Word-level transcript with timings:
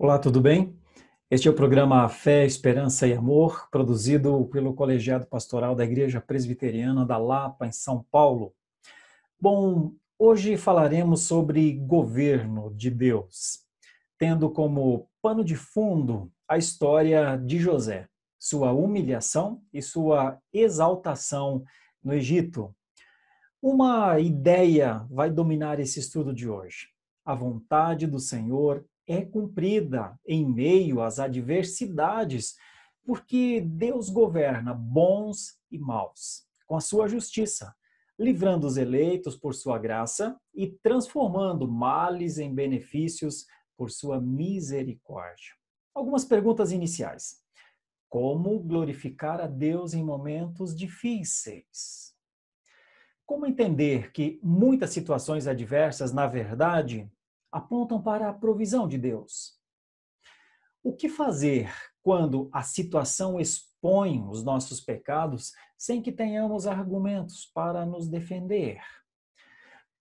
Olá, 0.00 0.16
tudo 0.16 0.40
bem? 0.40 0.78
Este 1.28 1.48
é 1.48 1.50
o 1.50 1.54
programa 1.54 2.08
Fé, 2.08 2.46
Esperança 2.46 3.04
e 3.08 3.12
Amor, 3.12 3.68
produzido 3.68 4.46
pelo 4.46 4.72
Colegiado 4.72 5.26
Pastoral 5.26 5.74
da 5.74 5.82
Igreja 5.82 6.20
Presbiteriana 6.20 7.04
da 7.04 7.18
Lapa, 7.18 7.66
em 7.66 7.72
São 7.72 8.06
Paulo. 8.08 8.54
Bom, 9.40 9.92
hoje 10.16 10.56
falaremos 10.56 11.22
sobre 11.22 11.72
governo 11.72 12.72
de 12.76 12.92
Deus, 12.92 13.64
tendo 14.16 14.48
como 14.48 15.10
pano 15.20 15.44
de 15.44 15.56
fundo 15.56 16.30
a 16.46 16.56
história 16.56 17.36
de 17.36 17.58
José, 17.58 18.08
sua 18.38 18.70
humilhação 18.70 19.60
e 19.72 19.82
sua 19.82 20.38
exaltação 20.52 21.64
no 22.04 22.14
Egito. 22.14 22.72
Uma 23.60 24.20
ideia 24.20 25.04
vai 25.10 25.28
dominar 25.28 25.80
esse 25.80 25.98
estudo 25.98 26.32
de 26.32 26.48
hoje. 26.48 26.86
A 27.24 27.34
vontade 27.34 28.06
do 28.06 28.20
Senhor 28.20 28.86
é 29.08 29.24
cumprida 29.24 30.18
em 30.26 30.46
meio 30.46 31.00
às 31.00 31.18
adversidades, 31.18 32.54
porque 33.04 33.60
Deus 33.60 34.10
governa 34.10 34.74
bons 34.74 35.58
e 35.70 35.78
maus 35.78 36.46
com 36.66 36.76
a 36.76 36.80
sua 36.80 37.08
justiça, 37.08 37.74
livrando 38.18 38.66
os 38.66 38.76
eleitos 38.76 39.34
por 39.34 39.54
sua 39.54 39.78
graça 39.78 40.38
e 40.54 40.66
transformando 40.82 41.66
males 41.66 42.36
em 42.38 42.54
benefícios 42.54 43.46
por 43.76 43.90
sua 43.90 44.20
misericórdia. 44.20 45.54
Algumas 45.94 46.24
perguntas 46.24 46.70
iniciais. 46.70 47.38
Como 48.08 48.58
glorificar 48.60 49.40
a 49.40 49.46
Deus 49.46 49.94
em 49.94 50.04
momentos 50.04 50.76
difíceis? 50.76 52.14
Como 53.24 53.46
entender 53.46 54.12
que 54.12 54.38
muitas 54.42 54.90
situações 54.90 55.46
adversas, 55.46 56.12
na 56.12 56.26
verdade, 56.26 57.10
apontam 57.50 58.02
para 58.02 58.28
a 58.28 58.32
provisão 58.32 58.86
de 58.86 58.98
Deus. 58.98 59.58
O 60.82 60.94
que 60.94 61.08
fazer 61.08 61.72
quando 62.02 62.48
a 62.52 62.62
situação 62.62 63.38
expõe 63.38 64.26
os 64.28 64.42
nossos 64.42 64.80
pecados 64.80 65.52
sem 65.76 66.00
que 66.00 66.12
tenhamos 66.12 66.66
argumentos 66.66 67.44
para 67.46 67.84
nos 67.84 68.08
defender? 68.08 68.80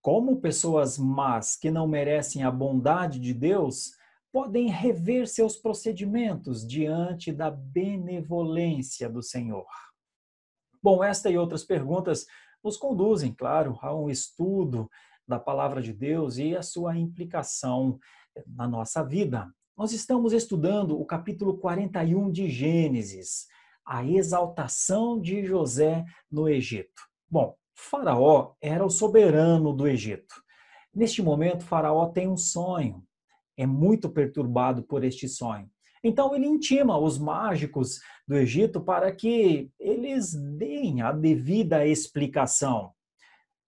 Como 0.01 0.39
pessoas 0.39 0.97
más 0.97 1.57
que 1.57 1.69
não 1.69 1.87
merecem 1.87 2.43
a 2.43 2.51
bondade 2.51 3.19
de 3.19 3.33
Deus 3.33 3.91
podem 4.31 4.69
rever 4.69 5.27
seus 5.27 5.57
procedimentos 5.57 6.65
diante 6.65 7.31
da 7.31 7.49
benevolência 7.49 9.09
do 9.09 9.21
Senhor? 9.21 9.67
Bom, 10.81 11.03
esta 11.03 11.29
e 11.29 11.37
outras 11.37 11.63
perguntas 11.63 12.25
nos 12.63 12.77
conduzem, 12.77 13.33
claro, 13.33 13.77
a 13.81 13.93
um 13.95 14.09
estudo 14.09 14.89
da 15.27 15.37
palavra 15.37 15.81
de 15.81 15.91
Deus 15.91 16.37
e 16.37 16.55
a 16.55 16.61
sua 16.61 16.97
implicação 16.97 17.99
na 18.47 18.67
nossa 18.67 19.03
vida. 19.03 19.51
Nós 19.75 19.91
estamos 19.91 20.31
estudando 20.31 20.99
o 20.99 21.05
capítulo 21.05 21.57
41 21.57 22.31
de 22.31 22.49
Gênesis, 22.49 23.47
a 23.85 24.05
exaltação 24.05 25.19
de 25.19 25.45
José 25.45 26.05
no 26.31 26.47
Egito. 26.47 27.01
Bom, 27.29 27.55
Faraó 27.75 28.53
era 28.61 28.85
o 28.85 28.89
soberano 28.89 29.73
do 29.73 29.87
Egito. 29.87 30.35
Neste 30.93 31.21
momento, 31.21 31.65
Faraó 31.65 32.07
tem 32.07 32.27
um 32.27 32.37
sonho, 32.37 33.03
é 33.55 33.67
muito 33.67 34.09
perturbado 34.09 34.81
por 34.81 35.03
este 35.03 35.27
sonho. 35.27 35.69
Então 36.03 36.33
ele 36.33 36.47
intima 36.47 36.97
os 36.97 37.17
mágicos 37.17 37.99
do 38.27 38.35
Egito 38.35 38.79
para 38.79 39.11
que 39.11 39.69
eles 39.79 40.33
deem 40.33 41.01
a 41.01 41.11
devida 41.11 41.85
explicação 41.85 42.93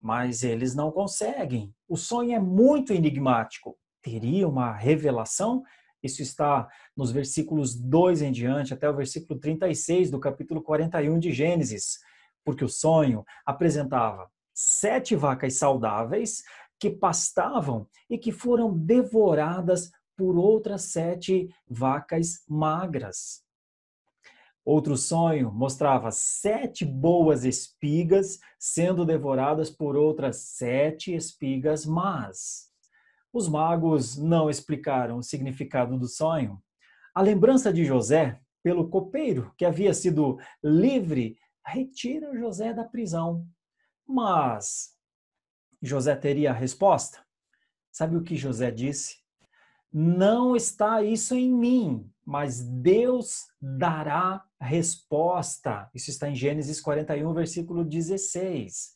mas 0.00 0.42
eles 0.42 0.74
não 0.74 0.90
conseguem. 0.90 1.74
O 1.88 1.96
sonho 1.96 2.32
é 2.32 2.38
muito 2.38 2.92
enigmático. 2.92 3.76
Teria 4.02 4.48
uma 4.48 4.72
revelação? 4.72 5.62
Isso 6.02 6.22
está 6.22 6.66
nos 6.96 7.10
versículos 7.10 7.74
2 7.74 8.22
em 8.22 8.32
diante, 8.32 8.72
até 8.72 8.88
o 8.88 8.96
versículo 8.96 9.38
36 9.38 10.10
do 10.10 10.18
capítulo 10.18 10.62
41 10.62 11.18
de 11.18 11.30
Gênesis, 11.30 11.98
porque 12.44 12.64
o 12.64 12.68
sonho 12.68 13.24
apresentava 13.44 14.30
sete 14.54 15.14
vacas 15.14 15.54
saudáveis 15.54 16.42
que 16.78 16.90
pastavam 16.90 17.86
e 18.08 18.16
que 18.16 18.32
foram 18.32 18.74
devoradas 18.76 19.90
por 20.16 20.36
outras 20.36 20.82
sete 20.84 21.48
vacas 21.68 22.42
magras. 22.48 23.42
Outro 24.64 24.96
sonho 24.96 25.50
mostrava 25.50 26.10
sete 26.10 26.84
boas 26.84 27.44
espigas 27.44 28.38
sendo 28.58 29.04
devoradas 29.06 29.70
por 29.70 29.96
outras 29.96 30.36
sete 30.36 31.14
espigas 31.14 31.86
más. 31.86 32.70
Os 33.32 33.48
magos 33.48 34.16
não 34.16 34.50
explicaram 34.50 35.18
o 35.18 35.22
significado 35.22 35.98
do 35.98 36.06
sonho. 36.06 36.62
A 37.14 37.22
lembrança 37.22 37.72
de 37.72 37.84
José 37.84 38.40
pelo 38.62 38.88
copeiro 38.88 39.52
que 39.56 39.64
havia 39.64 39.94
sido 39.94 40.38
livre 40.62 41.38
retira 41.64 42.36
José 42.36 42.74
da 42.74 42.84
prisão. 42.84 43.46
Mas 44.06 44.96
José 45.80 46.14
teria 46.16 46.50
a 46.50 46.54
resposta? 46.54 47.24
Sabe 47.90 48.16
o 48.16 48.22
que 48.22 48.36
José 48.36 48.70
disse? 48.70 49.20
Não 49.92 50.54
está 50.54 51.02
isso 51.02 51.34
em 51.34 51.52
mim, 51.52 52.08
mas 52.30 52.60
Deus 52.60 53.48
dará 53.60 54.44
resposta. 54.60 55.90
Isso 55.92 56.10
está 56.10 56.30
em 56.30 56.34
Gênesis 56.36 56.80
41, 56.80 57.34
versículo 57.34 57.84
16. 57.84 58.92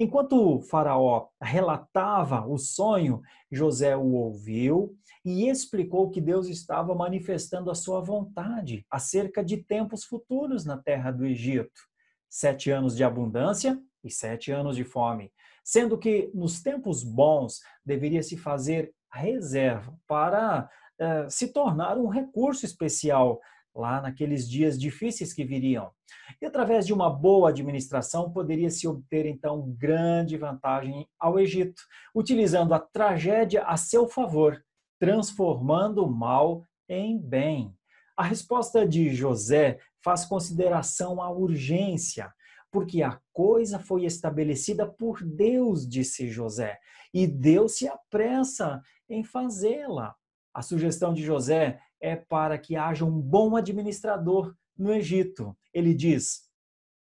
Enquanto 0.00 0.60
Faraó 0.62 1.28
relatava 1.40 2.44
o 2.44 2.58
sonho, 2.58 3.22
José 3.52 3.96
o 3.96 4.14
ouviu 4.14 4.96
e 5.24 5.48
explicou 5.48 6.10
que 6.10 6.20
Deus 6.20 6.48
estava 6.48 6.92
manifestando 6.92 7.70
a 7.70 7.74
sua 7.76 8.00
vontade 8.00 8.84
acerca 8.90 9.44
de 9.44 9.58
tempos 9.58 10.02
futuros 10.02 10.64
na 10.64 10.76
terra 10.76 11.12
do 11.12 11.24
Egito. 11.24 11.82
Sete 12.28 12.68
anos 12.72 12.96
de 12.96 13.04
abundância 13.04 13.80
e 14.02 14.10
sete 14.10 14.50
anos 14.50 14.74
de 14.74 14.82
fome. 14.82 15.32
Sendo 15.62 15.96
que 15.96 16.32
nos 16.34 16.60
tempos 16.60 17.04
bons 17.04 17.60
deveria 17.86 18.24
se 18.24 18.36
fazer 18.36 18.92
reserva 19.08 19.96
para 20.08 20.68
uh, 21.00 21.30
se 21.30 21.52
tornar 21.52 21.98
um 21.98 22.08
recurso 22.08 22.64
especial 22.64 23.40
lá 23.74 24.00
naqueles 24.00 24.48
dias 24.48 24.78
difíceis 24.78 25.32
que 25.32 25.44
viriam. 25.44 25.90
E 26.40 26.46
através 26.46 26.86
de 26.86 26.92
uma 26.92 27.08
boa 27.08 27.48
administração 27.48 28.30
poderia 28.30 28.70
se 28.70 28.86
obter 28.86 29.26
então 29.26 29.74
grande 29.78 30.36
vantagem 30.36 31.08
ao 31.18 31.38
Egito, 31.38 31.82
utilizando 32.14 32.74
a 32.74 32.78
tragédia 32.78 33.64
a 33.64 33.76
seu 33.76 34.06
favor, 34.06 34.62
transformando 35.00 36.04
o 36.04 36.10
mal 36.10 36.66
em 36.88 37.18
bem. 37.18 37.74
A 38.16 38.22
resposta 38.22 38.86
de 38.86 39.10
José 39.10 39.78
faz 40.04 40.24
consideração 40.24 41.22
à 41.22 41.30
urgência, 41.30 42.32
porque 42.70 43.02
a 43.02 43.18
coisa 43.32 43.78
foi 43.78 44.04
estabelecida 44.04 44.86
por 44.86 45.22
Deus, 45.22 45.88
disse 45.88 46.28
José, 46.28 46.78
e 47.12 47.26
Deus 47.26 47.76
se 47.76 47.88
apressa 47.88 48.82
em 49.08 49.24
fazê-la. 49.24 50.14
A 50.54 50.62
sugestão 50.62 51.14
de 51.14 51.22
José 51.22 51.80
é 52.00 52.16
para 52.16 52.58
que 52.58 52.76
haja 52.76 53.04
um 53.04 53.20
bom 53.20 53.56
administrador 53.56 54.54
no 54.76 54.92
Egito. 54.92 55.56
Ele 55.72 55.94
diz: 55.94 56.50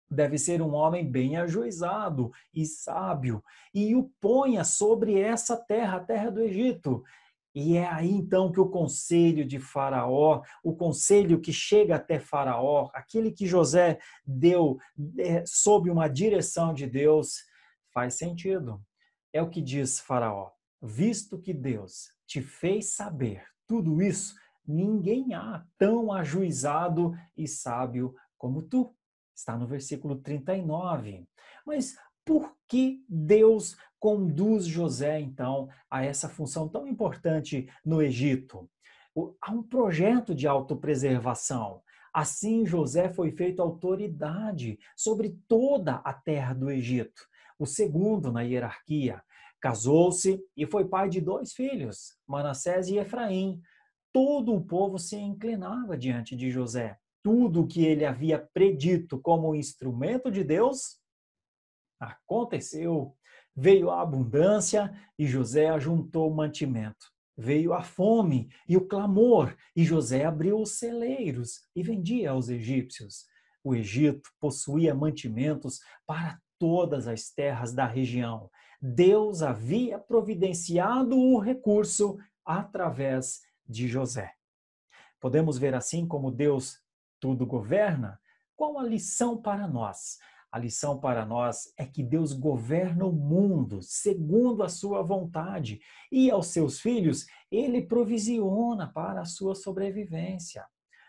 deve 0.09 0.37
ser 0.37 0.61
um 0.61 0.73
homem 0.73 1.09
bem 1.09 1.35
ajuizado 1.37 2.31
e 2.53 2.65
sábio, 2.65 3.43
e 3.73 3.95
o 3.95 4.09
ponha 4.21 4.63
sobre 4.63 5.19
essa 5.19 5.57
terra, 5.57 5.97
a 5.97 6.03
terra 6.03 6.29
do 6.29 6.41
Egito. 6.41 7.03
E 7.55 7.77
é 7.77 7.85
aí 7.85 8.09
então 8.09 8.51
que 8.51 8.59
o 8.59 8.69
conselho 8.69 9.45
de 9.45 9.59
Faraó, 9.59 10.41
o 10.63 10.75
conselho 10.75 11.39
que 11.39 11.53
chega 11.53 11.95
até 11.95 12.19
Faraó, 12.19 12.89
aquele 12.93 13.31
que 13.31 13.45
José 13.45 13.99
deu 14.25 14.79
é, 15.19 15.45
sob 15.45 15.89
uma 15.89 16.07
direção 16.07 16.73
de 16.73 16.87
Deus, 16.87 17.43
faz 17.93 18.15
sentido. 18.15 18.81
É 19.31 19.41
o 19.41 19.49
que 19.49 19.61
diz 19.61 19.99
Faraó: 19.99 20.49
visto 20.83 21.39
que 21.39 21.53
Deus 21.53 22.09
te 22.27 22.41
fez 22.41 22.93
saber 22.93 23.45
tudo 23.65 24.01
isso, 24.01 24.35
ninguém 24.67 25.33
há 25.33 25.65
tão 25.77 26.11
ajuizado 26.11 27.13
e 27.37 27.47
sábio 27.47 28.13
como 28.37 28.61
tu. 28.61 28.93
Está 29.33 29.57
no 29.57 29.65
versículo 29.65 30.17
39. 30.17 31.25
Mas 31.65 31.95
por 32.25 32.55
que 32.67 33.03
Deus 33.07 33.75
conduz 33.99 34.65
José, 34.65 35.19
então, 35.19 35.69
a 35.89 36.03
essa 36.03 36.27
função 36.27 36.67
tão 36.67 36.87
importante 36.87 37.69
no 37.85 38.01
Egito? 38.01 38.69
Há 39.41 39.51
um 39.51 39.63
projeto 39.63 40.35
de 40.35 40.47
autopreservação. 40.47 41.81
Assim, 42.13 42.65
José 42.65 43.09
foi 43.09 43.31
feito 43.31 43.61
autoridade 43.61 44.77
sobre 44.95 45.39
toda 45.47 45.95
a 45.95 46.13
terra 46.13 46.53
do 46.53 46.69
Egito, 46.69 47.23
o 47.57 47.65
segundo 47.65 48.31
na 48.31 48.41
hierarquia. 48.41 49.23
Casou-se 49.63 50.43
e 50.57 50.65
foi 50.65 50.83
pai 50.83 51.07
de 51.07 51.21
dois 51.21 51.53
filhos, 51.53 52.17
Manassés 52.27 52.89
e 52.89 52.97
Efraim. 52.97 53.61
Todo 54.11 54.53
o 54.53 54.61
povo 54.61 54.99
se 54.99 55.15
inclinava 55.15 55.97
diante 55.97 56.35
de 56.35 56.51
José. 56.51 56.97
Tudo 57.23 57.61
o 57.61 57.65
que 57.65 57.85
ele 57.85 58.03
havia 58.03 58.37
predito 58.53 59.17
como 59.17 59.55
instrumento 59.55 60.29
de 60.29 60.43
Deus 60.43 60.99
aconteceu. 61.97 63.15
Veio 63.55 63.89
a 63.89 64.01
abundância 64.01 64.93
e 65.17 65.25
José 65.25 65.69
ajuntou 65.69 66.29
mantimento. 66.29 67.13
veio 67.37 67.73
a 67.73 67.81
fome 67.81 68.49
e 68.67 68.77
o 68.77 68.85
clamor, 68.85 69.55
e 69.73 69.83
José 69.83 70.25
abriu 70.25 70.59
os 70.59 70.77
celeiros 70.77 71.61
e 71.73 71.81
vendia 71.81 72.31
aos 72.31 72.49
egípcios. 72.49 73.25
O 73.63 73.73
Egito 73.73 74.29
possuía 74.39 74.93
mantimentos 74.93 75.79
para 76.05 76.37
todas 76.59 77.07
as 77.07 77.29
terras 77.29 77.73
da 77.73 77.85
região. 77.85 78.49
Deus 78.85 79.41
havia 79.41 79.97
providenciado 79.97 81.17
o 81.17 81.39
recurso 81.39 82.17
através 82.43 83.39
de 83.65 83.87
José. 83.87 84.33
Podemos 85.21 85.57
ver 85.57 85.73
assim 85.73 86.05
como 86.05 86.29
Deus 86.29 86.81
tudo 87.17 87.45
governa? 87.45 88.19
Qual 88.57 88.77
a 88.77 88.83
lição 88.83 89.41
para 89.41 89.69
nós? 89.69 90.17
A 90.51 90.59
lição 90.59 90.99
para 90.99 91.25
nós 91.25 91.71
é 91.77 91.85
que 91.85 92.03
Deus 92.03 92.33
governa 92.33 93.05
o 93.05 93.13
mundo 93.13 93.81
segundo 93.81 94.61
a 94.63 94.67
sua 94.67 95.01
vontade 95.01 95.79
e 96.11 96.29
aos 96.29 96.47
seus 96.47 96.81
filhos 96.81 97.25
ele 97.49 97.81
provisiona 97.83 98.91
para 98.91 99.21
a 99.21 99.25
sua 99.25 99.55
sobrevivência. 99.55 100.67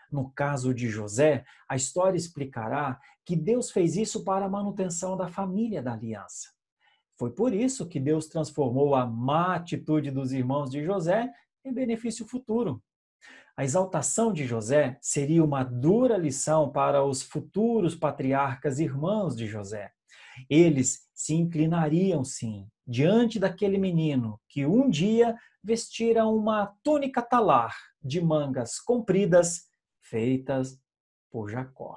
No 0.09 0.31
caso 0.31 0.73
de 0.73 0.87
José, 0.87 1.43
a 1.67 1.75
história 1.75 2.15
explicará 2.15 3.01
que 3.25 3.35
Deus 3.35 3.69
fez 3.69 3.97
isso 3.97 4.23
para 4.23 4.45
a 4.45 4.49
manutenção 4.49 5.17
da 5.17 5.27
família 5.27 5.83
da 5.83 5.91
aliança. 5.91 6.55
Foi 7.17 7.31
por 7.31 7.53
isso 7.53 7.87
que 7.87 7.99
Deus 7.99 8.27
transformou 8.27 8.95
a 8.95 9.05
má 9.05 9.55
atitude 9.55 10.11
dos 10.11 10.31
irmãos 10.31 10.69
de 10.69 10.83
José 10.83 11.31
em 11.63 11.73
benefício 11.73 12.25
futuro. 12.25 12.81
A 13.57 13.63
exaltação 13.63 14.33
de 14.33 14.45
José 14.45 14.97
seria 15.01 15.43
uma 15.43 15.63
dura 15.63 16.17
lição 16.17 16.69
para 16.69 17.03
os 17.03 17.21
futuros 17.21 17.95
patriarcas 17.95 18.79
irmãos 18.79 19.35
de 19.35 19.47
José. 19.47 19.91
Eles 20.49 21.07
se 21.13 21.33
inclinariam, 21.33 22.25
sim, 22.25 22.67
diante 22.85 23.39
daquele 23.39 23.77
menino 23.77 24.39
que 24.49 24.65
um 24.65 24.89
dia 24.89 25.37
vestira 25.63 26.25
uma 26.27 26.75
túnica 26.83 27.21
talar 27.21 27.73
de 28.03 28.19
mangas 28.21 28.79
compridas 28.79 29.69
feitas 30.01 30.77
por 31.31 31.49
Jacó. 31.49 31.95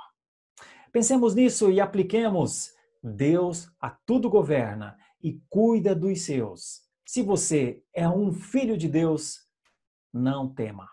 Pensemos 0.93 1.35
nisso 1.35 1.70
e 1.70 1.81
apliquemos. 1.81 2.70
Deus 3.03 3.70
a 3.81 3.91
tudo 3.91 4.31
governa 4.31 4.97
e 5.23 5.41
cuida 5.49 5.94
dos 5.94 6.23
seus. 6.23 6.82
Se 7.06 7.23
você 7.23 7.82
é 7.94 8.09
um 8.09 8.32
filho 8.32 8.76
de 8.76 8.88
Deus, 8.88 9.47
não 10.12 10.53
tema. 10.53 10.88